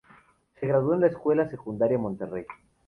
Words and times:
Se 0.59 0.65
graduó 0.65 0.95
en 0.95 1.01
la 1.01 1.07
escuela 1.09 1.47
secundaria 1.47 1.99
Monterrey. 1.99 2.45